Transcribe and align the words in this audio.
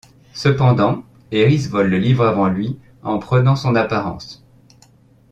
Cependant, 0.33 1.03
Éris 1.29 1.67
vole 1.69 1.85
le 1.91 1.99
livre 1.99 2.25
avant 2.25 2.47
lui 2.47 2.79
en 3.03 3.19
prenant 3.19 3.55
son 3.55 3.75
apparence. 3.75 4.43